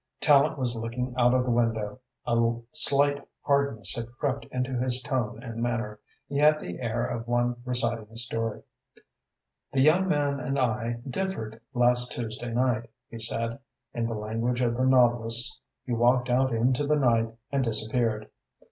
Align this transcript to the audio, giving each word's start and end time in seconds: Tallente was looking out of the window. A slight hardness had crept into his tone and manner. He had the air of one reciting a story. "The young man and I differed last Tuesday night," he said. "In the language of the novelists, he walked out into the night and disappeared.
Tallente 0.19 0.57
was 0.57 0.75
looking 0.75 1.13
out 1.15 1.35
of 1.35 1.45
the 1.45 1.51
window. 1.51 1.99
A 2.25 2.55
slight 2.71 3.23
hardness 3.41 3.93
had 3.93 4.11
crept 4.13 4.47
into 4.51 4.73
his 4.75 4.99
tone 5.03 5.43
and 5.43 5.61
manner. 5.61 5.99
He 6.27 6.39
had 6.39 6.59
the 6.59 6.79
air 6.79 7.05
of 7.05 7.27
one 7.27 7.57
reciting 7.65 8.07
a 8.11 8.17
story. 8.17 8.63
"The 9.73 9.81
young 9.81 10.07
man 10.07 10.39
and 10.39 10.57
I 10.57 11.01
differed 11.07 11.61
last 11.75 12.11
Tuesday 12.13 12.51
night," 12.51 12.89
he 13.11 13.19
said. 13.19 13.59
"In 13.93 14.07
the 14.07 14.15
language 14.15 14.61
of 14.61 14.75
the 14.75 14.87
novelists, 14.87 15.61
he 15.85 15.93
walked 15.93 16.31
out 16.31 16.51
into 16.51 16.87
the 16.87 16.95
night 16.97 17.35
and 17.51 17.63
disappeared. 17.63 18.27